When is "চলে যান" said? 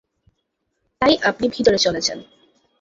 1.77-2.19